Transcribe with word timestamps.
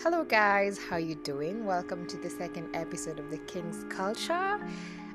Hello 0.00 0.22
guys, 0.22 0.78
how 0.78 0.96
you 0.96 1.16
doing? 1.16 1.66
Welcome 1.66 2.06
to 2.06 2.16
the 2.16 2.30
second 2.30 2.68
episode 2.72 3.18
of 3.18 3.32
the 3.32 3.38
King's 3.38 3.84
Culture. 3.92 4.60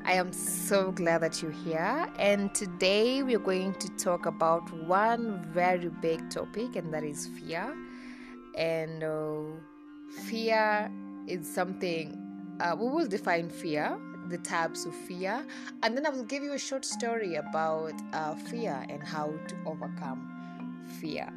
I 0.03 0.11
am 0.11 0.33
so 0.33 0.91
glad 0.91 1.21
that 1.21 1.41
you're 1.41 1.51
here 1.51 2.09
and 2.19 2.53
today 2.53 3.23
we're 3.23 3.39
going 3.39 3.75
to 3.75 3.87
talk 3.91 4.25
about 4.25 4.69
one 4.73 5.41
very 5.53 5.87
big 5.87 6.29
topic 6.29 6.75
and 6.75 6.93
that 6.93 7.05
is 7.05 7.27
fear. 7.27 7.73
And 8.57 9.05
uh, 9.05 9.55
fear 10.25 10.91
is 11.27 11.47
something 11.47 12.57
uh, 12.59 12.75
we 12.77 12.89
will 12.89 13.07
define 13.07 13.49
fear, 13.49 13.97
the 14.27 14.37
types 14.39 14.85
of 14.85 14.93
fear, 14.93 15.45
and 15.81 15.95
then 15.95 16.05
I 16.05 16.09
will 16.09 16.25
give 16.25 16.43
you 16.43 16.51
a 16.51 16.59
short 16.59 16.83
story 16.83 17.35
about 17.35 17.93
uh, 18.11 18.35
fear 18.35 18.85
and 18.89 19.01
how 19.01 19.27
to 19.47 19.55
overcome 19.65 20.83
fear 20.99 21.31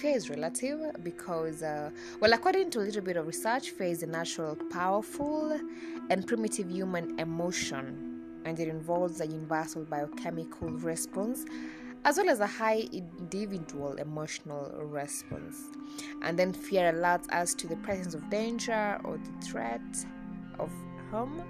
fear 0.00 0.16
is 0.16 0.30
relative 0.30 0.80
because, 1.04 1.62
uh, 1.62 1.90
well, 2.20 2.32
according 2.32 2.70
to 2.70 2.78
a 2.78 2.80
little 2.80 3.02
bit 3.02 3.18
of 3.18 3.26
research, 3.26 3.70
fear 3.70 3.88
is 3.88 4.02
a 4.02 4.06
natural, 4.06 4.56
powerful, 4.70 5.60
and 6.08 6.26
primitive 6.26 6.70
human 6.70 7.20
emotion, 7.20 8.22
and 8.46 8.58
it 8.58 8.68
involves 8.68 9.20
a 9.20 9.26
universal 9.26 9.84
biochemical 9.84 10.70
response 10.70 11.44
as 12.06 12.16
well 12.16 12.30
as 12.30 12.40
a 12.40 12.46
high 12.46 12.88
individual 12.92 13.92
emotional 13.96 14.72
response. 14.84 15.58
And 16.22 16.38
then 16.38 16.54
fear 16.54 16.90
alerts 16.94 17.30
us 17.30 17.54
to 17.56 17.66
the 17.66 17.76
presence 17.76 18.14
of 18.14 18.30
danger 18.30 18.98
or 19.04 19.18
the 19.18 19.46
threat 19.46 19.82
of 20.58 20.70
harm, 21.10 21.42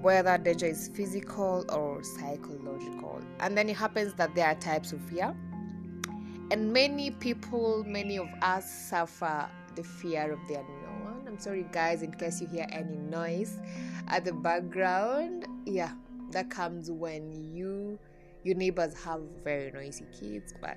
whether 0.00 0.38
danger 0.38 0.66
is 0.66 0.92
physical 0.94 1.64
or 1.70 2.04
psychological. 2.04 3.20
And 3.40 3.58
then 3.58 3.68
it 3.68 3.76
happens 3.76 4.14
that 4.14 4.32
there 4.36 4.46
are 4.46 4.54
types 4.54 4.92
of 4.92 5.00
fear 5.00 5.34
and 6.52 6.70
many 6.70 7.10
people, 7.10 7.82
many 7.86 8.18
of 8.18 8.28
us 8.42 8.70
suffer 8.70 9.48
the 9.74 9.82
fear 9.82 10.30
of 10.30 10.38
the 10.48 10.56
unknown. 10.56 11.24
I'm 11.26 11.38
sorry, 11.38 11.64
guys, 11.72 12.02
in 12.02 12.12
case 12.12 12.42
you 12.42 12.46
hear 12.46 12.66
any 12.70 12.98
noise 12.98 13.58
at 14.08 14.26
the 14.26 14.34
background. 14.34 15.46
Yeah, 15.64 15.92
that 16.30 16.50
comes 16.50 16.90
when 16.90 17.32
you 17.32 17.98
your 18.44 18.54
neighbors 18.54 18.92
have 19.02 19.22
very 19.42 19.70
noisy 19.70 20.04
kids, 20.12 20.52
but 20.60 20.76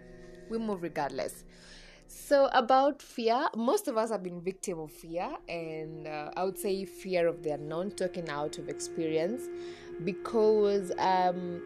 we 0.50 0.58
move 0.58 0.82
regardless. 0.82 1.44
So, 2.08 2.48
about 2.54 3.02
fear, 3.02 3.48
most 3.56 3.90
of 3.90 3.98
us 3.98 4.12
have 4.12 4.24
been 4.24 4.40
victim 4.40 4.80
of 4.80 4.92
fear, 4.92 5.30
and 5.50 6.08
uh, 6.08 6.32
I 6.38 6.46
would 6.46 6.58
say 6.58 6.86
fear 6.86 7.28
of 7.28 7.44
the 7.44 7.50
unknown, 7.50 7.92
talking 7.92 8.30
out 8.30 8.60
of 8.60 8.70
experience, 8.70 9.42
because 10.06 10.94
um, 11.00 11.62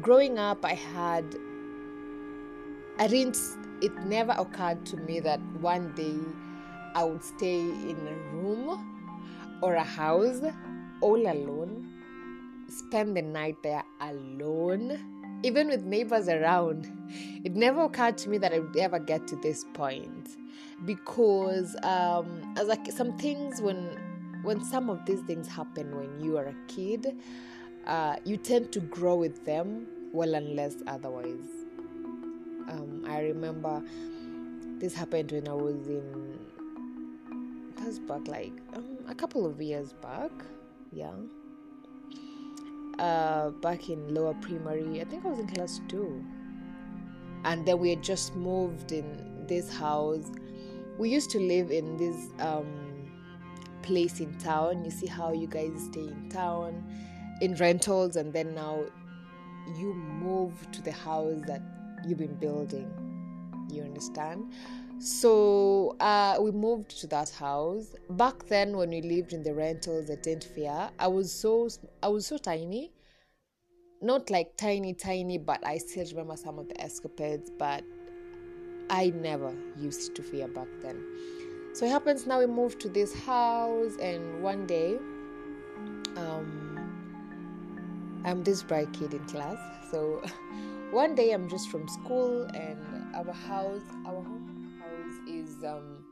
growing 0.00 0.38
up, 0.38 0.64
I 0.64 0.74
had 0.74 1.24
I 2.96 3.08
didn't, 3.08 3.36
it 3.80 3.92
never 4.04 4.32
occurred 4.38 4.86
to 4.86 4.96
me 4.98 5.18
that 5.18 5.40
one 5.60 5.92
day 5.96 6.16
I 6.94 7.02
would 7.02 7.24
stay 7.24 7.58
in 7.58 7.96
a 8.06 8.36
room 8.36 9.58
or 9.62 9.74
a 9.74 9.82
house 9.82 10.40
all 11.00 11.16
alone, 11.16 11.92
spend 12.68 13.16
the 13.16 13.22
night 13.22 13.56
there 13.64 13.82
alone, 14.00 15.40
even 15.42 15.68
with 15.68 15.82
neighbors 15.82 16.28
around. 16.28 16.88
It 17.42 17.56
never 17.56 17.82
occurred 17.82 18.16
to 18.18 18.28
me 18.28 18.38
that 18.38 18.52
I 18.52 18.60
would 18.60 18.76
ever 18.76 19.00
get 19.00 19.26
to 19.26 19.36
this 19.36 19.64
point 19.74 20.36
because 20.84 21.74
um, 21.82 22.54
as 22.56 22.68
like 22.68 22.92
some 22.92 23.18
things 23.18 23.60
when 23.60 23.98
when 24.42 24.62
some 24.62 24.88
of 24.90 25.04
these 25.06 25.20
things 25.22 25.48
happen 25.48 25.96
when 25.96 26.20
you 26.20 26.36
are 26.36 26.44
a 26.44 26.54
kid, 26.68 27.16
uh, 27.86 28.16
you 28.24 28.36
tend 28.36 28.70
to 28.72 28.80
grow 28.80 29.16
with 29.16 29.44
them 29.46 29.86
well 30.12 30.34
unless 30.34 30.76
otherwise 30.86 31.63
um, 32.68 33.04
I 33.06 33.20
remember 33.20 33.82
this 34.78 34.94
happened 34.94 35.32
when 35.32 35.48
I 35.48 35.54
was 35.54 35.86
in 35.86 36.38
that's 37.76 37.98
back 37.98 38.26
like 38.28 38.52
um, 38.74 38.98
a 39.08 39.14
couple 39.14 39.44
of 39.46 39.60
years 39.60 39.92
back, 39.94 40.30
yeah. 40.92 41.12
Uh, 42.98 43.50
back 43.50 43.88
in 43.88 44.14
lower 44.14 44.34
primary, 44.34 45.00
I 45.00 45.04
think 45.04 45.24
I 45.24 45.28
was 45.28 45.38
in 45.40 45.48
class 45.48 45.80
two, 45.88 46.24
and 47.44 47.66
then 47.66 47.78
we 47.78 47.90
had 47.90 48.02
just 48.02 48.34
moved 48.36 48.92
in 48.92 49.46
this 49.48 49.72
house. 49.72 50.30
We 50.96 51.10
used 51.10 51.30
to 51.30 51.40
live 51.40 51.72
in 51.72 51.96
this 51.96 52.30
um, 52.38 53.10
place 53.82 54.20
in 54.20 54.38
town. 54.38 54.84
You 54.84 54.90
see 54.92 55.06
how 55.06 55.32
you 55.32 55.48
guys 55.48 55.72
stay 55.90 56.06
in 56.06 56.28
town 56.30 56.84
in 57.40 57.54
rentals, 57.56 58.16
and 58.16 58.32
then 58.32 58.54
now 58.54 58.84
you 59.76 59.92
move 59.94 60.70
to 60.70 60.82
the 60.82 60.92
house 60.92 61.42
that 61.46 61.62
you've 62.06 62.18
been 62.18 62.34
building. 62.34 62.90
You 63.70 63.82
understand? 63.82 64.52
So 64.98 65.96
uh, 66.00 66.36
we 66.40 66.50
moved 66.52 66.98
to 67.00 67.06
that 67.08 67.30
house. 67.30 67.94
Back 68.10 68.46
then, 68.46 68.76
when 68.76 68.90
we 68.90 69.02
lived 69.02 69.32
in 69.32 69.42
the 69.42 69.54
rentals 69.54 70.08
at 70.10 70.22
Dent 70.22 70.44
Fair, 70.44 70.90
I 70.98 71.08
was 71.08 71.32
so 71.32 71.68
I 72.02 72.08
was 72.08 72.26
so 72.26 72.38
tiny, 72.38 72.92
not 74.00 74.30
like 74.30 74.56
tiny 74.56 74.94
tiny, 74.94 75.38
but 75.38 75.66
I 75.66 75.78
still 75.78 76.06
remember 76.10 76.36
some 76.36 76.58
of 76.58 76.68
the 76.68 76.80
escapades. 76.80 77.50
But 77.50 77.82
I 78.90 79.10
never 79.10 79.52
used 79.78 80.14
to 80.14 80.22
fear 80.22 80.46
back 80.48 80.68
then. 80.82 81.02
So 81.74 81.86
it 81.86 81.90
happens 81.90 82.26
now 82.26 82.38
we 82.38 82.46
moved 82.46 82.80
to 82.80 82.88
this 82.88 83.14
house, 83.24 83.96
and 84.00 84.42
one 84.42 84.66
day, 84.66 84.96
um, 86.16 86.78
I'm 88.24 88.44
this 88.44 88.62
bright 88.62 88.92
kid 88.92 89.14
in 89.14 89.24
class, 89.26 89.58
so. 89.90 90.22
one 90.94 91.16
day 91.16 91.32
i'm 91.32 91.48
just 91.48 91.70
from 91.70 91.88
school 91.88 92.44
and 92.54 92.78
our 93.16 93.32
house 93.32 93.82
our 94.06 94.22
home 94.22 94.78
house 94.78 95.28
is 95.28 95.64
um 95.64 96.04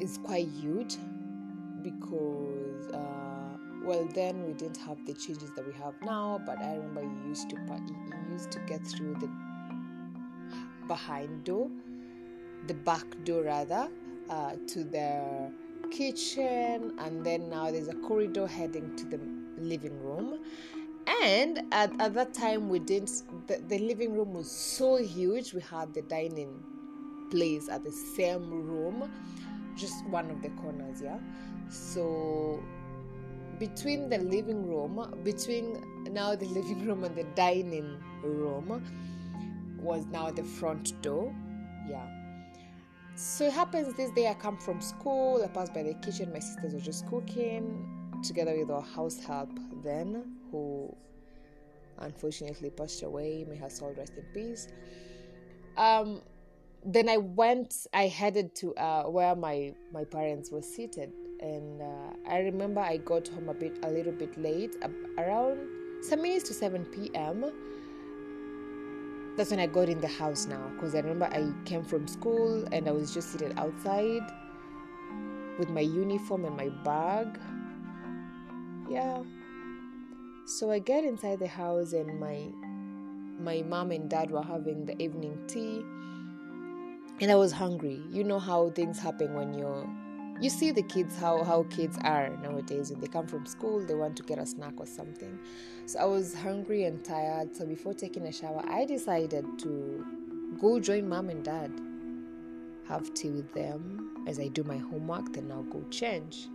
is 0.00 0.18
quite 0.24 0.48
huge 0.48 0.96
because 1.84 2.90
uh 2.92 3.56
well 3.84 4.04
then 4.12 4.44
we 4.44 4.52
didn't 4.54 4.76
have 4.76 4.98
the 5.06 5.14
changes 5.14 5.52
that 5.54 5.64
we 5.64 5.72
have 5.72 5.94
now 6.02 6.40
but 6.44 6.58
i 6.62 6.74
remember 6.74 7.02
you 7.02 7.28
used 7.28 7.48
to 7.48 7.54
you 7.54 8.32
used 8.32 8.50
to 8.50 8.58
get 8.66 8.84
through 8.84 9.14
the 9.20 9.30
behind 10.88 11.44
door 11.44 11.70
the 12.66 12.74
back 12.74 13.06
door 13.22 13.44
rather 13.44 13.88
uh, 14.30 14.56
to 14.66 14.82
the 14.82 15.48
kitchen 15.92 16.92
and 16.98 17.24
then 17.24 17.48
now 17.48 17.70
there's 17.70 17.86
a 17.86 17.94
corridor 18.08 18.48
heading 18.48 18.96
to 18.96 19.04
the 19.04 19.20
living 19.58 19.96
room 20.02 20.40
and 21.06 21.62
at, 21.72 21.92
at 22.00 22.14
that 22.14 22.32
time 22.34 22.68
we 22.68 22.78
didn't 22.78 23.22
the, 23.46 23.62
the 23.68 23.78
living 23.78 24.14
room 24.14 24.32
was 24.32 24.50
so 24.50 24.96
huge 24.96 25.52
we 25.52 25.60
had 25.60 25.92
the 25.94 26.02
dining 26.02 26.62
place 27.30 27.68
at 27.68 27.84
the 27.84 27.90
same 27.90 28.50
room 28.50 29.10
just 29.76 30.04
one 30.06 30.30
of 30.30 30.40
the 30.42 30.50
corners 30.50 31.02
yeah? 31.02 31.18
So 31.68 32.62
between 33.58 34.08
the 34.08 34.18
living 34.18 34.66
room 34.66 35.20
between 35.24 35.82
now 36.10 36.34
the 36.34 36.46
living 36.58 36.86
room 36.86 37.04
and 37.04 37.14
the 37.16 37.24
dining 37.34 37.98
room 38.22 38.82
was 39.78 40.06
now 40.06 40.30
the 40.30 40.44
front 40.44 41.00
door 41.02 41.34
yeah? 41.88 42.06
So 43.16 43.46
it 43.46 43.52
happens 43.52 43.94
this 43.94 44.10
day 44.12 44.28
i 44.28 44.34
come 44.34 44.56
from 44.56 44.80
school 44.80 45.42
i 45.44 45.48
pass 45.48 45.70
by 45.70 45.82
the 45.82 45.94
kitchen 45.94 46.32
my 46.32 46.40
sisters 46.40 46.74
were 46.74 46.80
just 46.80 47.06
cooking 47.08 47.93
together 48.24 48.56
with 48.58 48.70
our 48.70 48.82
house 48.82 49.18
help 49.24 49.50
then 49.82 50.36
who 50.50 50.94
unfortunately 51.98 52.70
passed 52.70 53.02
away. 53.02 53.44
May 53.48 53.56
her 53.56 53.70
soul 53.70 53.94
rest 53.96 54.12
in 54.16 54.24
peace. 54.32 54.68
Um, 55.76 56.22
then 56.84 57.08
I 57.08 57.16
went, 57.16 57.86
I 57.94 58.08
headed 58.08 58.54
to 58.56 58.74
uh, 58.74 59.04
where 59.04 59.34
my, 59.34 59.74
my 59.92 60.04
parents 60.04 60.50
were 60.50 60.62
seated. 60.62 61.12
And 61.40 61.82
uh, 61.82 62.30
I 62.30 62.38
remember 62.38 62.80
I 62.80 62.98
got 62.98 63.28
home 63.28 63.48
a 63.48 63.54
bit, 63.54 63.78
a 63.82 63.90
little 63.90 64.12
bit 64.12 64.36
late, 64.38 64.76
around 65.18 65.58
some 66.02 66.22
minutes 66.22 66.44
to 66.48 66.54
7 66.54 66.84
p.m. 66.86 67.50
That's 69.36 69.50
when 69.50 69.58
I 69.58 69.66
got 69.66 69.88
in 69.88 70.00
the 70.00 70.08
house 70.08 70.46
now, 70.46 70.70
because 70.74 70.94
I 70.94 70.98
remember 70.98 71.26
I 71.26 71.52
came 71.64 71.82
from 71.82 72.06
school 72.06 72.64
and 72.70 72.88
I 72.88 72.92
was 72.92 73.12
just 73.12 73.32
seated 73.32 73.58
outside 73.58 74.22
with 75.58 75.70
my 75.70 75.80
uniform 75.80 76.44
and 76.44 76.56
my 76.56 76.68
bag. 76.84 77.38
Yeah, 78.88 79.22
so 80.46 80.70
I 80.70 80.78
get 80.78 81.04
inside 81.04 81.38
the 81.38 81.48
house 81.48 81.94
and 81.94 82.20
my 82.20 82.50
my 83.40 83.62
mom 83.62 83.90
and 83.92 84.10
dad 84.10 84.30
were 84.30 84.42
having 84.42 84.84
the 84.84 85.00
evening 85.02 85.38
tea 85.48 85.82
and 87.20 87.30
I 87.30 87.34
was 87.34 87.50
hungry. 87.50 88.02
You 88.10 88.24
know 88.24 88.38
how 88.38 88.70
things 88.70 88.98
happen 88.98 89.34
when 89.34 89.54
you're 89.54 89.88
you 90.40 90.50
see 90.50 90.70
the 90.70 90.82
kids 90.82 91.16
how 91.16 91.42
how 91.44 91.62
kids 91.70 91.96
are 92.04 92.28
nowadays 92.42 92.90
when 92.90 93.00
they 93.00 93.06
come 93.06 93.26
from 93.26 93.46
school 93.46 93.80
they 93.86 93.94
want 93.94 94.16
to 94.18 94.22
get 94.22 94.38
a 94.38 94.44
snack 94.44 94.74
or 94.76 94.86
something. 94.86 95.38
So 95.86 95.98
I 96.00 96.04
was 96.04 96.34
hungry 96.34 96.84
and 96.84 97.02
tired. 97.02 97.56
So 97.56 97.64
before 97.64 97.94
taking 97.94 98.26
a 98.26 98.32
shower, 98.32 98.62
I 98.68 98.84
decided 98.84 99.46
to 99.60 100.04
go 100.60 100.78
join 100.78 101.08
mom 101.08 101.30
and 101.30 101.42
dad. 101.42 101.72
Have 102.86 103.14
tea 103.14 103.30
with 103.30 103.50
them 103.54 104.24
as 104.26 104.38
I 104.38 104.48
do 104.48 104.62
my 104.62 104.76
homework, 104.76 105.32
then 105.32 105.50
I'll 105.50 105.62
go 105.62 105.82
change. 105.90 106.48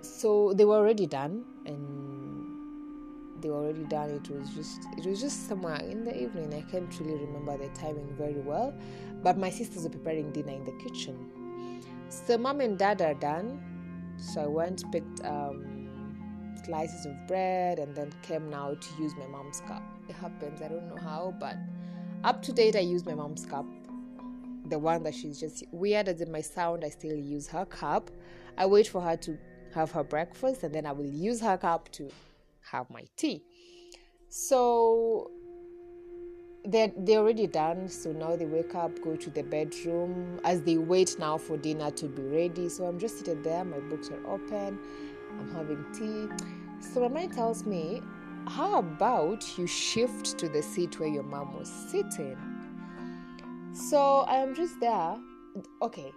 So 0.00 0.52
they 0.54 0.64
were 0.64 0.76
already 0.76 1.06
done 1.06 1.44
and 1.66 3.42
they 3.42 3.48
were 3.48 3.56
already 3.56 3.84
done. 3.84 4.10
It 4.10 4.28
was 4.30 4.50
just 4.50 4.80
it 4.96 5.06
was 5.06 5.20
just 5.20 5.48
somewhere 5.48 5.80
in 5.80 6.04
the 6.04 6.16
evening. 6.22 6.54
I 6.54 6.62
can't 6.70 6.92
really 7.00 7.24
remember 7.24 7.56
the 7.56 7.68
timing 7.74 8.14
very 8.16 8.40
well, 8.40 8.74
but 9.22 9.38
my 9.38 9.50
sisters 9.50 9.84
were 9.84 9.90
preparing 9.90 10.32
dinner 10.32 10.52
in 10.52 10.64
the 10.64 10.72
kitchen. 10.72 11.82
So 12.08 12.38
mom 12.38 12.60
and 12.60 12.78
dad 12.78 13.02
are 13.02 13.14
done. 13.14 13.60
So 14.16 14.42
I 14.42 14.46
went 14.46 14.90
picked 14.90 15.24
um, 15.24 15.88
slices 16.64 17.06
of 17.06 17.14
bread 17.26 17.78
and 17.78 17.94
then 17.94 18.12
came 18.22 18.50
now 18.50 18.74
to 18.74 19.02
use 19.02 19.14
my 19.16 19.26
mom's 19.26 19.60
cup. 19.60 19.82
It 20.08 20.16
happens. 20.16 20.60
I 20.62 20.68
don't 20.68 20.88
know 20.88 21.00
how, 21.00 21.34
but 21.38 21.56
up 22.24 22.42
to 22.42 22.52
date 22.52 22.74
I 22.76 22.80
use 22.80 23.04
my 23.04 23.14
mom's 23.14 23.46
cup. 23.46 23.66
The 24.66 24.78
one 24.78 25.02
that 25.04 25.14
she's 25.14 25.38
just 25.38 25.64
weird 25.70 26.08
as 26.08 26.20
in 26.20 26.32
my 26.32 26.40
sound. 26.40 26.84
I 26.84 26.88
still 26.88 27.16
use 27.16 27.46
her 27.48 27.64
cup. 27.64 28.10
I 28.56 28.66
wait 28.66 28.88
for 28.88 29.00
her 29.00 29.16
to 29.16 29.38
have 29.74 29.90
her 29.92 30.04
breakfast 30.04 30.62
and 30.62 30.74
then 30.74 30.86
I 30.86 30.92
will 30.92 31.06
use 31.06 31.40
her 31.40 31.56
cup 31.56 31.90
to 31.92 32.10
have 32.70 32.88
my 32.90 33.04
tea. 33.16 33.42
So 34.28 35.30
they're, 36.64 36.92
they're 36.96 37.20
already 37.20 37.46
done. 37.46 37.88
So 37.88 38.12
now 38.12 38.36
they 38.36 38.46
wake 38.46 38.74
up, 38.74 38.92
go 39.02 39.16
to 39.16 39.30
the 39.30 39.42
bedroom 39.42 40.40
as 40.44 40.62
they 40.62 40.76
wait 40.76 41.16
now 41.18 41.38
for 41.38 41.56
dinner 41.56 41.90
to 41.92 42.06
be 42.06 42.22
ready. 42.22 42.68
So 42.68 42.84
I'm 42.84 42.98
just 42.98 43.18
sitting 43.18 43.42
there, 43.42 43.64
my 43.64 43.78
books 43.80 44.10
are 44.10 44.26
open, 44.26 44.78
I'm 45.38 45.50
having 45.54 45.84
tea. 45.92 46.28
So 46.80 47.00
my 47.00 47.08
mind 47.08 47.32
tells 47.32 47.64
me, 47.64 48.02
how 48.46 48.78
about 48.78 49.58
you 49.58 49.66
shift 49.66 50.38
to 50.38 50.48
the 50.48 50.62
seat 50.62 50.98
where 51.00 51.08
your 51.08 51.22
mom 51.22 51.56
was 51.58 51.70
sitting? 51.90 52.36
So 53.72 54.24
I'm 54.26 54.54
just 54.54 54.80
there. 54.80 55.16
Okay. 55.82 56.12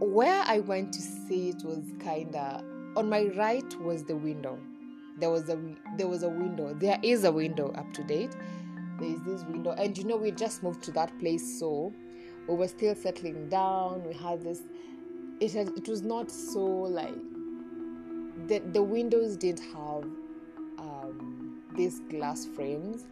Where 0.00 0.42
I 0.46 0.60
went 0.60 0.92
to 0.92 1.00
sit 1.00 1.64
was 1.64 1.84
kind 1.98 2.34
of 2.36 2.62
on 2.96 3.08
my 3.08 3.24
right 3.36 3.80
was 3.80 4.04
the 4.04 4.16
window. 4.16 4.58
There 5.18 5.30
was 5.30 5.48
a 5.48 5.58
there 5.96 6.08
was 6.08 6.22
a 6.22 6.28
window. 6.28 6.74
There 6.74 6.98
is 7.02 7.24
a 7.24 7.32
window 7.32 7.72
up 7.72 7.92
to 7.94 8.04
date. 8.04 8.36
There 9.00 9.08
is 9.08 9.20
this 9.22 9.42
window. 9.44 9.72
And 9.72 9.96
you 9.98 10.04
know 10.04 10.16
we 10.16 10.30
just 10.30 10.62
moved 10.62 10.82
to 10.84 10.92
that 10.92 11.16
place 11.18 11.58
so 11.58 11.92
we 12.46 12.54
were 12.54 12.68
still 12.68 12.94
settling 12.94 13.48
down. 13.48 14.04
We 14.04 14.14
had 14.14 14.42
this 14.42 14.62
it 15.40 15.52
had, 15.52 15.68
it 15.76 15.88
was 15.88 16.02
not 16.02 16.30
so 16.30 16.60
like 16.60 17.14
the 18.46 18.60
the 18.72 18.82
windows 18.82 19.36
didn't 19.36 19.64
have 19.74 20.04
um, 20.78 21.60
these 21.74 22.00
glass 22.10 22.46
frames. 22.46 23.04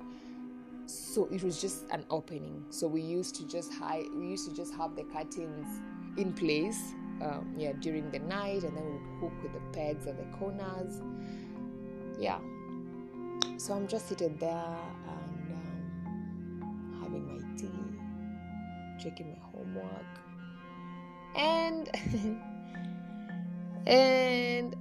So 0.87 1.29
it 1.33 1.43
was 1.43 1.61
just 1.61 1.85
an 1.91 2.05
opening. 2.11 2.65
So 2.71 2.87
we 2.87 3.00
used 3.00 3.35
to 3.37 3.49
just 3.49 3.73
hide 3.75 4.06
we 4.15 4.29
used 4.29 4.49
to 4.49 4.55
just 4.55 4.73
have 4.75 4.94
the 4.94 5.03
curtains 5.03 5.81
in 6.16 6.32
place 6.32 6.94
um, 7.22 7.54
yeah 7.56 7.72
during 7.80 8.10
the 8.10 8.18
night 8.18 8.62
and 8.62 8.76
then 8.76 8.84
we 8.84 8.98
hook 9.20 9.32
with 9.42 9.52
the 9.52 9.60
pegs 9.72 10.06
at 10.06 10.16
the 10.16 10.36
corners. 10.36 11.00
Yeah. 12.18 12.38
So 13.58 13.74
i'm 13.74 13.86
just 13.88 14.08
seated 14.08 14.38
there 14.38 14.76
and 15.08 15.52
um, 15.52 17.00
having 17.02 17.26
my 17.26 17.40
tea 17.56 17.70
checking 19.02 19.30
my 19.30 19.38
homework. 19.52 20.06
And 21.34 21.88
and 23.86 24.76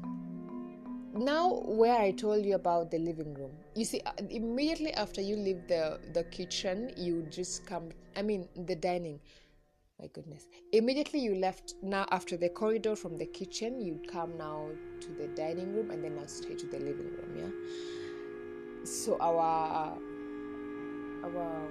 now 1.14 1.62
where 1.66 1.98
i 1.98 2.12
told 2.12 2.46
you 2.46 2.56
about 2.56 2.92
the 2.92 3.00
living 3.00 3.34
room. 3.34 3.52
You 3.76 3.86
see 3.86 4.02
uh, 4.06 4.12
immediately 4.30 4.94
after 4.94 5.22
you 5.22 5.36
leave 5.36 5.68
the 5.68 6.00
the 6.14 6.24
kitchen 6.26 6.92
you 6.98 7.26
just 7.30 7.66
come 7.66 7.90
i 8.16 8.22
mean 8.22 8.48
the 8.66 8.76
dining 8.76 9.20
my 10.06 10.12
goodness. 10.14 10.48
Immediately 10.72 11.20
you 11.20 11.36
left 11.36 11.76
now 11.82 12.06
after 12.12 12.38
the 12.38 12.50
corridor 12.50 12.96
from 12.96 13.18
the 13.18 13.26
kitchen 13.26 13.82
you'd 13.82 14.08
come 14.08 14.38
now 14.38 14.68
to 15.00 15.08
the 15.14 15.28
dining 15.30 15.74
room 15.74 15.90
and 15.90 16.04
then 16.04 16.16
now 16.16 16.26
straight 16.28 16.60
to 16.60 16.68
the 16.68 16.78
living 16.78 17.10
room 17.18 17.36
yeah? 17.36 18.86
So 18.86 19.18
our 19.20 19.98
our 21.24 21.68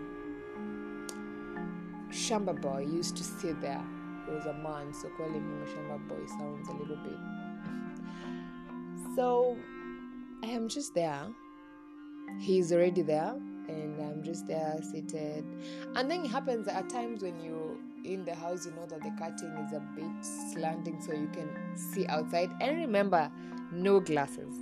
shamba 2.11 2.61
boy 2.61 2.87
used 2.91 3.17
to 3.19 3.25
sit 3.25 3.61
there. 3.61 3.85
He 4.27 4.33
was 4.33 4.47
a 4.47 4.55
man 4.55 4.93
so 4.93 5.09
calling 5.17 5.35
him 5.35 5.63
a 5.63 5.67
shamba 5.67 6.09
boy 6.09 6.27
sounds 6.27 6.69
a 6.69 6.73
little 6.73 6.97
bit 6.97 7.19
so 9.17 9.57
i 10.43 10.47
am 10.47 10.69
just 10.69 10.95
there. 10.95 11.29
He's 12.41 12.73
already 12.73 13.03
there 13.03 13.37
and 13.69 14.00
i'm 14.00 14.22
just 14.22 14.46
there 14.46 14.78
seated 14.82 15.44
and 15.96 16.11
then 16.11 16.25
it 16.25 16.28
happens 16.28 16.69
at 16.69 16.88
times 16.88 17.22
when 17.22 17.38
you're 17.40 17.76
in 18.05 18.25
the 18.25 18.34
house, 18.34 18.66
you 18.66 18.72
know 18.72 18.87
that 18.87 19.02
the 19.02 19.11
curtain 19.19 19.56
is 19.66 19.72
a 19.72 19.81
bit 19.81 20.52
slanting 20.52 21.00
so 21.00 21.12
you 21.12 21.28
can 21.32 21.49
see 21.75 22.06
outside. 22.06 22.50
And 22.61 22.78
remember, 22.78 23.31
no 23.72 24.00
glasses, 24.00 24.55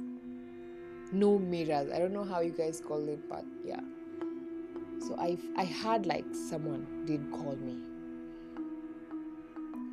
no 1.12 1.38
mirrors. 1.38 1.90
I 1.92 1.98
don't 1.98 2.12
know 2.12 2.24
how 2.24 2.40
you 2.40 2.52
guys 2.52 2.80
call 2.80 3.08
it, 3.08 3.28
but 3.28 3.44
yeah. 3.64 3.80
So 5.00 5.16
I 5.18 5.36
I 5.56 5.64
had 5.64 6.06
like 6.06 6.24
someone 6.32 7.04
did 7.04 7.30
call 7.32 7.56
me, 7.56 7.82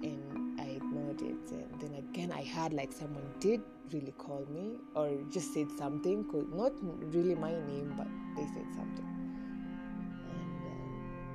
and 0.03 0.59
I 0.59 0.65
ignored 0.65 1.21
it. 1.21 1.51
And 1.51 1.68
again, 2.09 2.31
I 2.31 2.43
had 2.43 2.73
like 2.73 2.91
someone 2.91 3.23
did 3.39 3.61
really 3.93 4.13
call 4.17 4.45
me 4.49 4.73
or 4.95 5.11
just 5.31 5.53
said 5.53 5.67
something, 5.77 6.25
not 6.53 6.73
really 7.13 7.35
my 7.35 7.51
name, 7.51 7.93
but 7.97 8.07
they 8.35 8.47
said 8.53 8.65
something. 8.75 9.05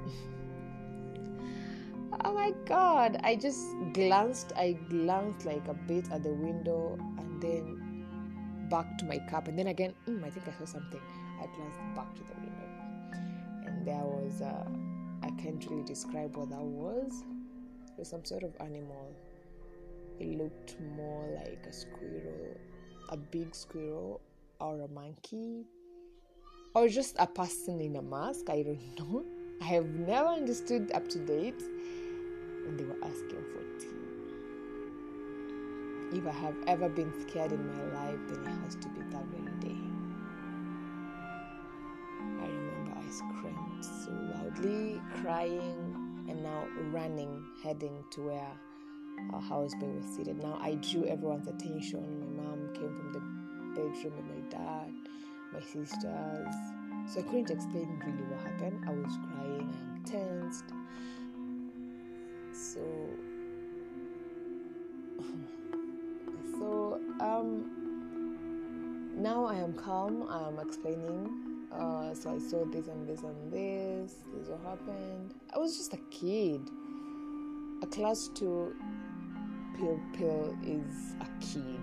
oh 2.24 2.32
my 2.32 2.52
god 2.66 3.18
i 3.24 3.34
just 3.34 3.66
glanced 3.94 4.52
i 4.56 4.72
glanced 4.90 5.46
like 5.46 5.66
a 5.66 5.74
bit 5.74 6.04
at 6.12 6.22
the 6.22 6.30
window 6.30 6.96
and 7.18 7.42
then 7.42 7.84
back 8.70 8.96
to 8.98 9.04
my 9.04 9.18
cup. 9.30 9.48
And 9.48 9.58
then 9.58 9.66
again 9.68 9.94
mm, 10.06 10.24
i 10.24 10.30
think 10.30 10.46
i 10.48 10.52
saw 10.58 10.64
something. 10.64 11.00
I 11.40 11.46
glanced 11.56 11.78
back 11.96 12.14
to 12.14 12.22
the 12.22 12.34
window. 12.40 12.68
And 13.66 13.86
there 13.86 14.04
was 14.04 14.42
uh, 14.42 14.66
i 15.22 15.30
can't 15.42 15.64
really 15.70 15.84
describe 15.84 16.36
what 16.36 16.50
that 16.50 16.62
was. 16.62 17.22
It 17.86 17.98
was 17.98 18.08
some 18.08 18.24
sort 18.24 18.42
of 18.42 18.54
animal 18.60 19.14
it 20.20 20.38
looked 20.38 20.76
more 20.96 21.26
like 21.34 21.64
a 21.68 21.72
squirrel 21.72 22.56
a 23.10 23.16
big 23.16 23.54
squirrel 23.54 24.20
or 24.60 24.80
a 24.80 24.88
monkey 24.88 25.64
or 26.74 26.88
just 26.88 27.16
a 27.18 27.26
person 27.26 27.80
in 27.80 27.96
a 27.96 28.02
mask 28.02 28.48
i 28.48 28.62
don't 28.62 28.98
know 28.98 29.24
i 29.60 29.64
have 29.64 29.86
never 29.86 30.28
understood 30.28 30.90
up 30.92 31.08
to 31.08 31.18
date 31.18 31.62
and 32.66 32.78
they 32.78 32.84
were 32.84 32.96
asking 33.02 33.44
for 33.52 33.62
tea. 33.78 33.88
If 36.18 36.26
I 36.26 36.32
have 36.32 36.56
ever 36.66 36.88
been 36.88 37.12
scared 37.28 37.52
in 37.52 37.66
my 37.66 37.82
life, 37.92 38.18
then 38.28 38.44
it 38.44 38.62
has 38.62 38.74
to 38.76 38.88
be 38.88 39.00
that 39.10 39.24
very 39.26 39.56
day. 39.60 39.80
I 42.40 42.46
remember 42.46 42.92
I 42.96 43.10
screamed 43.10 43.84
so 43.84 44.12
loudly, 44.34 45.00
crying, 45.22 46.24
and 46.28 46.42
now 46.42 46.66
running, 46.90 47.44
heading 47.62 48.04
to 48.12 48.26
where 48.26 48.52
our 49.32 49.40
houseboy 49.42 49.96
was 49.96 50.04
seated. 50.16 50.42
Now 50.42 50.58
I 50.60 50.74
drew 50.74 51.04
everyone's 51.06 51.48
attention. 51.48 52.20
My 52.20 52.42
mom 52.42 52.70
came 52.74 52.94
from 52.96 53.12
the 53.12 53.20
bedroom 53.74 54.14
with 54.16 54.26
my 54.26 54.40
dad, 54.50 54.92
my 55.52 55.60
sisters. 55.60 56.54
So 57.06 57.20
I 57.20 57.22
couldn't 57.22 57.50
explain 57.50 58.00
really 58.04 58.24
what 58.30 58.40
happened. 58.40 58.84
I 58.86 58.90
was 58.90 59.18
crying, 59.28 59.74
I 59.74 59.96
am 59.96 60.02
tensed 60.04 60.72
so 62.54 62.80
so 66.58 67.00
um 67.20 67.64
now 69.16 69.44
i 69.44 69.56
am 69.56 69.72
calm 69.74 70.26
i'm 70.30 70.58
explaining 70.64 71.28
uh, 71.72 72.14
so 72.14 72.30
i 72.30 72.38
saw 72.38 72.64
this 72.66 72.86
and 72.86 73.08
this 73.08 73.22
and 73.22 73.52
this 73.52 74.14
this 74.32 74.48
what 74.48 74.60
happened 74.62 75.34
i 75.54 75.58
was 75.58 75.76
just 75.76 75.92
a 75.94 76.00
kid 76.10 76.60
a 77.84 77.86
class 77.86 78.30
2 78.34 78.74
pupil 79.76 80.56
is 80.62 81.14
a 81.20 81.28
kid 81.40 81.80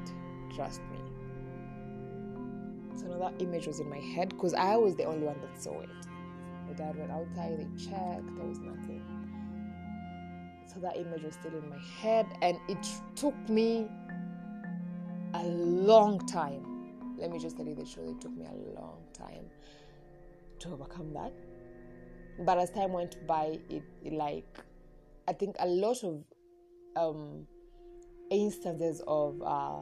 trust 0.55 0.81
me 0.91 0.99
so 2.95 3.07
now 3.07 3.29
that 3.29 3.41
image 3.41 3.67
was 3.67 3.79
in 3.79 3.89
my 3.89 3.99
head 3.99 4.29
because 4.29 4.53
i 4.53 4.75
was 4.75 4.95
the 4.95 5.03
only 5.03 5.25
one 5.25 5.39
that 5.41 5.61
saw 5.61 5.79
it 5.81 5.89
my 6.67 6.73
dad 6.73 6.95
went 6.97 7.11
outside 7.11 7.57
they 7.57 7.83
checked 7.83 8.35
there 8.35 8.45
was 8.45 8.59
nothing 8.59 9.21
so 10.73 10.79
that 10.79 10.95
image 10.95 11.23
was 11.23 11.33
still 11.33 11.51
in 11.51 11.69
my 11.69 11.79
head, 11.99 12.25
and 12.41 12.57
it 12.69 12.77
took 13.15 13.35
me 13.49 13.87
a 15.33 15.43
long 15.43 16.25
time. 16.27 16.63
Let 17.17 17.29
me 17.29 17.39
just 17.39 17.57
tell 17.57 17.65
you 17.65 17.75
the 17.75 17.85
truth, 17.85 18.15
it 18.15 18.21
took 18.21 18.31
me 18.31 18.45
a 18.45 18.79
long 18.79 18.99
time 19.11 19.45
to 20.59 20.69
overcome 20.69 21.13
that. 21.13 21.33
But 22.39 22.57
as 22.57 22.71
time 22.71 22.93
went 22.93 23.27
by, 23.27 23.59
it, 23.69 23.83
it 24.03 24.13
like 24.13 24.59
I 25.31 25.33
think 25.33 25.55
a 25.59 25.65
lot 25.65 26.03
of 26.03 26.25
um, 26.97 27.47
instances 28.29 29.01
of 29.07 29.41
uh, 29.41 29.77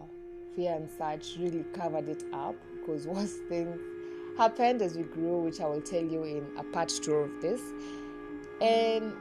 fear 0.55 0.75
and 0.75 0.87
such 0.95 1.39
really 1.39 1.63
covered 1.73 2.07
it 2.07 2.23
up 2.31 2.53
because 2.75 3.07
worse 3.07 3.33
things 3.49 3.81
happened 4.37 4.83
as 4.83 4.95
we 4.95 5.01
grew, 5.01 5.39
which 5.39 5.59
I 5.59 5.65
will 5.65 5.81
tell 5.81 6.03
you 6.03 6.23
in 6.23 6.45
a 6.59 6.63
part 6.65 6.89
two 6.89 7.15
of 7.15 7.41
this. 7.41 7.61
And 8.61 9.11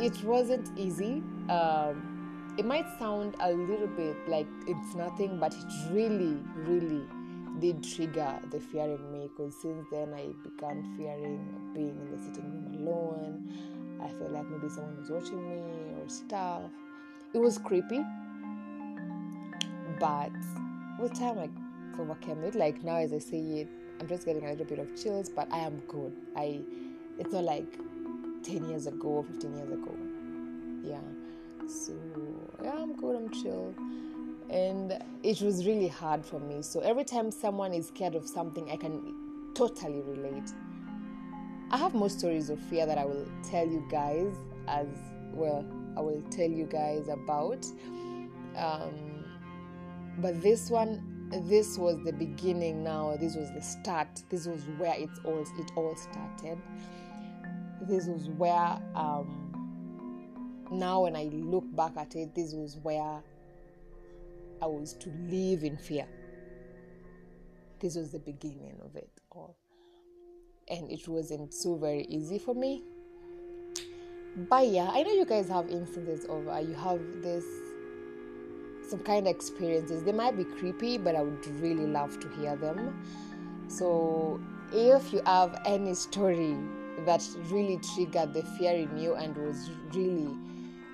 it 0.00 0.24
wasn't 0.24 0.76
easy. 0.76 1.22
Um, 1.48 2.54
it 2.58 2.64
might 2.64 2.86
sound 2.98 3.36
a 3.38 3.52
little 3.52 3.86
bit 3.86 4.16
like 4.28 4.48
it's 4.66 4.96
nothing, 4.96 5.38
but 5.38 5.54
it 5.54 5.92
really, 5.92 6.36
really 6.56 7.04
did 7.60 7.84
trigger 7.84 8.40
the 8.50 8.58
fear 8.58 8.86
in 8.86 9.12
me 9.12 9.28
because 9.28 9.54
since 9.62 9.86
then 9.92 10.12
I 10.14 10.32
began 10.42 10.96
fearing 10.96 11.70
being 11.72 11.90
in 11.90 12.10
the 12.10 12.18
sitting 12.18 12.50
room 12.50 12.88
alone. 12.88 13.75
I 14.02 14.08
felt 14.08 14.30
like 14.30 14.48
maybe 14.48 14.68
someone 14.68 14.96
was 14.98 15.10
watching 15.10 15.48
me 15.48 16.02
or 16.02 16.08
stuff. 16.08 16.62
It 17.34 17.38
was 17.38 17.58
creepy, 17.58 18.04
but 19.98 20.30
with 20.98 21.18
time 21.18 21.38
I 21.38 21.48
overcame 22.00 22.42
it. 22.44 22.54
Like 22.54 22.82
now, 22.82 22.96
as 22.96 23.12
I 23.12 23.18
say 23.18 23.38
it, 23.38 23.68
I'm 24.00 24.08
just 24.08 24.24
getting 24.24 24.44
a 24.44 24.50
little 24.50 24.66
bit 24.66 24.78
of 24.78 24.94
chills, 25.00 25.28
but 25.28 25.52
I 25.52 25.58
am 25.58 25.80
good. 25.88 26.12
I, 26.36 26.60
it's 27.18 27.32
not 27.32 27.44
like 27.44 27.72
10 28.42 28.68
years 28.68 28.86
ago 28.86 29.08
or 29.08 29.24
15 29.24 29.56
years 29.56 29.70
ago. 29.72 29.94
Yeah. 30.82 31.00
So 31.68 31.94
yeah, 32.62 32.74
I'm 32.78 32.94
good. 32.96 33.16
I'm 33.16 33.30
chill 33.30 33.74
and 34.50 34.96
it 35.22 35.40
was 35.40 35.66
really 35.66 35.88
hard 35.88 36.24
for 36.24 36.38
me. 36.38 36.62
So 36.62 36.80
every 36.80 37.04
time 37.04 37.30
someone 37.30 37.72
is 37.72 37.88
scared 37.88 38.14
of 38.14 38.26
something, 38.26 38.70
I 38.70 38.76
can 38.76 39.52
totally 39.54 40.02
relate. 40.02 40.52
I 41.70 41.78
have 41.78 41.94
more 41.94 42.08
stories 42.08 42.48
of 42.48 42.60
fear 42.60 42.86
that 42.86 42.96
I 42.96 43.04
will 43.04 43.26
tell 43.42 43.66
you 43.66 43.84
guys 43.90 44.32
as 44.68 44.86
well. 45.32 45.66
I 45.96 46.00
will 46.00 46.22
tell 46.30 46.48
you 46.48 46.64
guys 46.64 47.08
about. 47.08 47.66
Um, 48.56 49.24
but 50.18 50.40
this 50.42 50.70
one, 50.70 51.28
this 51.48 51.76
was 51.76 52.02
the 52.04 52.12
beginning. 52.12 52.84
Now 52.84 53.16
this 53.16 53.34
was 53.34 53.50
the 53.50 53.60
start. 53.60 54.22
This 54.30 54.46
was 54.46 54.62
where 54.78 54.94
it 54.94 55.10
all 55.24 55.40
it 55.40 55.72
all 55.74 55.96
started. 55.96 56.58
This 57.82 58.06
was 58.06 58.28
where. 58.28 58.80
Um, 58.94 59.42
now 60.70 61.02
when 61.02 61.16
I 61.16 61.24
look 61.32 61.64
back 61.74 61.96
at 61.96 62.14
it, 62.14 62.34
this 62.34 62.52
was 62.52 62.78
where 62.82 63.22
I 64.62 64.66
was 64.66 64.94
to 64.94 65.10
live 65.28 65.64
in 65.64 65.76
fear. 65.76 66.06
This 67.80 67.96
was 67.96 68.12
the 68.12 68.18
beginning 68.20 68.76
of 68.84 68.94
it 68.96 69.10
all. 69.30 69.56
And 70.68 70.90
it 70.90 71.06
wasn't 71.06 71.54
so 71.54 71.76
very 71.76 72.04
easy 72.08 72.38
for 72.38 72.54
me. 72.54 72.82
But 74.36 74.66
yeah, 74.66 74.90
I 74.92 75.02
know 75.02 75.12
you 75.12 75.24
guys 75.24 75.48
have 75.48 75.68
instances 75.70 76.24
of 76.26 76.48
uh, 76.48 76.58
you 76.58 76.74
have 76.74 77.00
this 77.22 77.44
some 78.88 79.00
kind 79.00 79.26
of 79.26 79.34
experiences. 79.34 80.04
They 80.04 80.12
might 80.12 80.36
be 80.36 80.44
creepy, 80.44 80.98
but 80.98 81.16
I 81.16 81.22
would 81.22 81.46
really 81.60 81.86
love 81.86 82.20
to 82.20 82.28
hear 82.28 82.56
them. 82.56 83.02
So 83.68 84.40
if 84.72 85.12
you 85.12 85.22
have 85.26 85.60
any 85.64 85.94
story 85.94 86.56
that 87.04 87.26
really 87.50 87.80
triggered 87.94 88.34
the 88.34 88.42
fear 88.58 88.72
in 88.72 88.96
you 88.96 89.14
and 89.14 89.36
was 89.36 89.70
really 89.92 90.28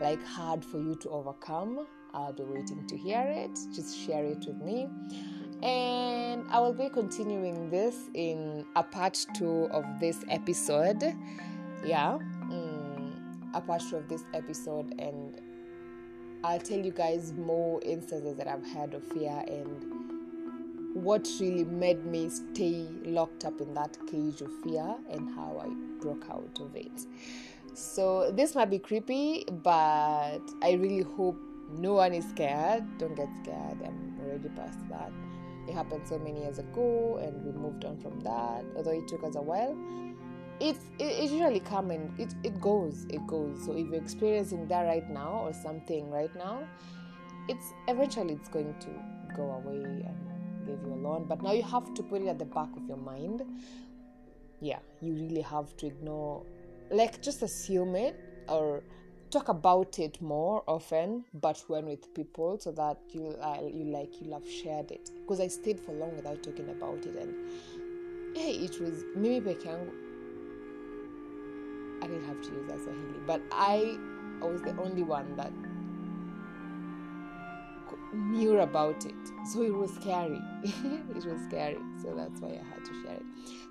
like 0.00 0.25
hard 0.25 0.64
for 0.64 0.79
you 0.79 0.95
to 0.97 1.11
overcome, 1.11 1.87
I'll 2.14 2.33
be 2.33 2.45
waiting 2.45 2.87
to 2.87 2.97
hear 2.97 3.23
it. 3.26 3.59
Just 3.75 3.99
share 3.99 4.25
it 4.25 4.45
with 4.47 4.61
me. 4.61 4.88
And 5.62 6.45
I 6.50 6.59
will 6.59 6.75
be 6.75 6.88
continuing 6.88 7.71
this 7.71 8.11
in 8.14 8.64
a 8.75 8.83
part 8.83 9.25
two 9.35 9.69
of 9.71 9.85
this 10.00 10.25
episode. 10.28 11.02
Yeah, 11.85 12.19
mm, 12.50 13.12
a 13.54 13.61
part 13.61 13.83
two 13.88 13.97
of 13.97 14.09
this 14.09 14.25
episode. 14.35 14.95
And 14.99 15.40
I'll 16.42 16.59
tell 16.59 16.78
you 16.78 16.90
guys 16.90 17.33
more 17.33 17.81
instances 17.85 18.37
that 18.38 18.49
I've 18.49 18.66
had 18.66 18.95
of 18.95 19.04
fear 19.04 19.45
and 19.47 20.02
what 20.95 21.28
really 21.40 21.64
made 21.64 22.04
me 22.04 22.28
stay 22.28 22.88
locked 23.04 23.45
up 23.45 23.61
in 23.61 23.73
that 23.75 23.97
cage 24.11 24.40
of 24.42 24.50
fear 24.62 24.97
and 25.11 25.31
how 25.35 25.62
I 25.62 26.02
broke 26.02 26.26
out 26.28 26.59
of 26.61 26.75
it. 26.75 27.07
So, 27.75 28.31
this 28.33 28.54
might 28.54 28.69
be 28.69 28.78
creepy, 28.78 29.45
but 29.49 30.40
I 30.62 30.73
really 30.73 31.02
hope 31.02 31.40
no 31.78 31.95
one 31.95 32.12
is 32.12 32.28
scared. 32.28 32.99
Don't 32.99 33.14
get 33.14 33.28
scared. 33.42 33.78
I'm 33.83 34.14
already 34.21 34.49
past 34.50 34.78
that. 34.90 35.11
It 35.69 35.75
happened 35.75 36.02
so 36.07 36.19
many 36.19 36.40
years 36.40 36.59
ago, 36.59 37.21
and 37.23 37.45
we 37.45 37.52
moved 37.52 37.85
on 37.85 37.99
from 37.99 38.21
that. 38.21 38.64
Although 38.76 38.92
it 38.92 39.07
took 39.09 39.23
us 39.25 39.37
a 39.37 39.42
while, 39.42 39.76
it's 40.61 40.85
it, 40.99 41.04
it 41.04 41.31
usually 41.31 41.61
comes 41.61 41.92
and 41.92 42.21
it 42.21 42.35
it 42.42 42.61
goes, 42.61 43.07
it 43.11 43.26
goes. 43.26 43.64
So 43.64 43.73
if 43.73 43.87
you're 43.87 44.02
experiencing 44.02 44.69
that 44.69 44.83
right 44.83 45.09
now 45.09 45.42
or 45.45 45.52
something 45.52 46.11
right 46.11 46.35
now, 46.37 46.66
it's 47.49 47.73
eventually 47.88 48.35
it's 48.35 48.49
going 48.49 48.75
to 48.81 48.88
go 49.37 49.50
away 49.52 49.83
and 49.83 50.69
leave 50.69 50.78
you 50.85 50.92
alone. 50.92 51.26
But 51.28 51.42
now 51.42 51.52
you 51.52 51.62
have 51.62 51.95
to 51.95 52.02
put 52.02 52.23
it 52.23 52.28
at 52.28 52.38
the 52.38 52.45
back 52.45 52.69
of 52.76 52.87
your 52.87 52.97
mind. 52.97 53.42
Yeah, 54.61 54.78
you 55.00 55.14
really 55.14 55.40
have 55.40 55.76
to 55.78 55.87
ignore, 55.87 56.45
like 56.90 57.21
just 57.21 57.42
assume 57.42 57.97
it 57.97 58.14
or 58.49 58.85
talk 59.33 59.49
about 59.49 59.99
it 59.99 60.21
more 60.21 60.62
often, 60.67 61.25
but 61.33 61.62
when 61.67 61.87
with 61.87 62.12
people, 62.15 62.59
so 62.59 62.71
that 62.73 62.99
you 63.11 63.35
uh, 63.41 63.59
you 63.62 63.85
like 63.85 64.21
you 64.21 64.33
have 64.33 64.49
shared 64.49 64.91
it. 64.91 65.11
Because 65.21 65.41
I 65.41 65.49
stayed 65.49 65.81
for 65.81 65.93
long 65.93 66.15
without 66.15 66.43
talking 66.43 66.69
about 66.69 67.05
it, 67.07 67.17
and 67.17 68.37
hey, 68.37 68.53
it 68.53 68.81
was 68.81 69.05
mimi 69.17 69.41
peke 69.41 69.67
I 72.03 72.07
didn't 72.07 72.27
have 72.27 72.43
to 72.43 72.49
use 72.51 72.67
that 72.69 72.81
Swahili, 72.81 73.21
but 73.27 73.41
I, 73.53 73.97
I 74.43 74.45
was 74.45 74.61
the 74.62 74.77
only 74.83 75.05
one 75.05 75.37
that 75.37 75.53
knew 78.12 78.59
about 78.61 79.04
it. 79.04 79.14
So 79.52 79.62
it 79.62 79.75
was 79.75 79.92
scary. 79.95 80.40
it 80.62 81.25
was 81.25 81.40
scary. 81.49 81.78
So 82.02 82.14
that's 82.14 82.40
why 82.40 82.50
I 82.50 82.75
had 82.75 82.85
to 82.85 83.02
share 83.02 83.16
it. 83.16 83.23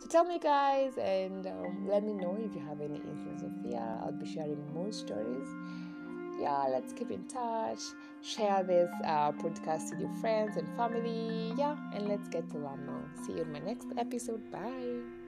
So 0.01 0.07
tell 0.07 0.25
me, 0.25 0.39
guys, 0.39 0.97
and 0.97 1.47
um, 1.47 1.87
let 1.87 2.03
me 2.03 2.13
know 2.13 2.37
if 2.39 2.55
you 2.55 2.61
have 2.61 2.81
any 2.81 2.95
instances 2.95 3.43
of 3.43 3.51
fear. 3.63 3.79
I'll 4.03 4.11
be 4.11 4.25
sharing 4.25 4.73
more 4.73 4.91
stories. 4.91 5.47
Yeah, 6.39 6.65
let's 6.69 6.91
keep 6.93 7.11
in 7.11 7.23
touch. 7.25 7.79
Share 8.23 8.63
this 8.63 8.89
uh, 9.05 9.31
podcast 9.33 9.91
with 9.91 9.99
your 9.99 10.13
friends 10.21 10.57
and 10.57 10.67
family. 10.75 11.53
Yeah, 11.57 11.75
and 11.93 12.07
let's 12.07 12.27
get 12.29 12.49
to 12.51 12.57
learn 12.57 12.85
more. 12.85 13.05
See 13.25 13.33
you 13.33 13.43
in 13.43 13.51
my 13.51 13.59
next 13.59 13.87
episode. 13.97 14.49
Bye. 14.51 15.20